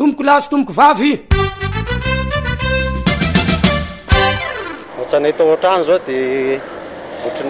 [0.00, 1.10] tomboko lasy tomboko vavy
[5.02, 6.56] otsanay tao oatrano zao di
[7.26, 7.44] otra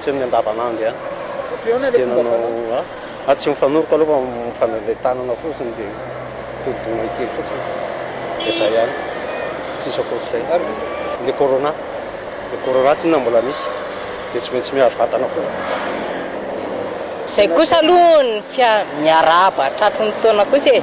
[0.00, 3.50] tsy miandavanandro any ty tenanaoatsy ah.
[3.50, 5.86] ah, mifanoroka alohafa mifanaatananao fotsiny de
[6.64, 7.62] toodonakely fotsiny
[8.42, 8.92] de zay hany
[9.78, 10.42] tsisakozaye
[11.38, 11.76] orônat
[12.50, 13.68] de orônat tsy na mbola misy
[14.32, 15.40] de tsy maintsy mihavatana fo
[17.26, 17.96] zay kosa alo
[18.56, 20.82] niamiaraba tratontonakos e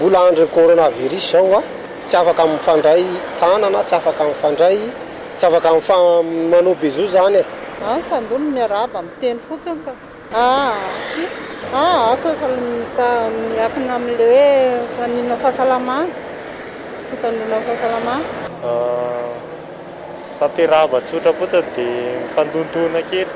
[0.00, 1.60] bola androny corôna virus zao a
[2.04, 3.02] tsy afaka amnyfandray
[3.40, 4.78] tanana tsy afak fadray
[5.36, 5.66] tsy afak
[6.52, 7.42] manaobe zo zany
[18.68, 21.86] ehahafapiaraa tsotrapotsa di
[22.22, 23.26] mifandondona kely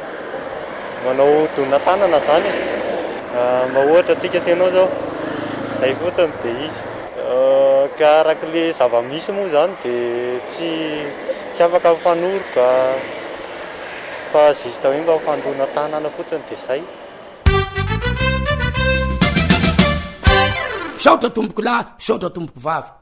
[1.04, 2.50] manao doina tanana zany e.
[3.40, 4.88] ah, mba ohatra atsika senao zao
[5.80, 6.78] zay fotsiny de izy
[7.16, 9.94] euh, karaky le zavamisy moa zany di
[10.48, 10.68] tsy
[11.52, 12.68] tsy afaka fanoroka
[14.30, 16.80] fa zusta hoiy mba fandona tahnana fotsiny de zay
[21.02, 22.99] saotra tomboko lahy saotra tomboko vavy